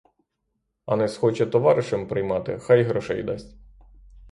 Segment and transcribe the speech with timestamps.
[0.85, 3.55] А не схоче товаришем приймати— хай грошей дасть.